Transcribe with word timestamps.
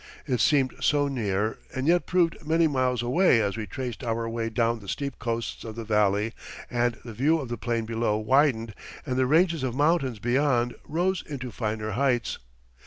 It 0.25 0.39
seemed 0.39 0.73
so 0.79 1.07
near 1.07 1.59
and 1.75 1.85
yet 1.85 2.07
proved 2.07 2.43
many 2.43 2.65
miles 2.65 3.03
away 3.03 3.39
as 3.39 3.55
we 3.55 3.67
traced 3.67 4.03
our 4.03 4.27
way 4.27 4.49
down 4.49 4.79
the 4.79 4.87
steep 4.87 5.19
coasts 5.19 5.63
of 5.63 5.75
the 5.75 5.83
valley 5.83 6.33
and 6.71 6.97
the 7.05 7.13
view 7.13 7.37
of 7.39 7.49
the 7.49 7.55
plain 7.59 7.85
below 7.85 8.17
widened 8.17 8.73
and 9.05 9.15
the 9.15 9.27
ranges 9.27 9.61
of 9.61 9.75
mountains 9.75 10.17
beyond 10.17 10.73
rose 10.87 11.23
into 11.27 11.51
finer 11.51 11.91
heights. 11.91 12.39